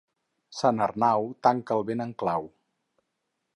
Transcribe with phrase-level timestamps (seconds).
[0.59, 2.51] Sant Arnau tanca el vent amb clau.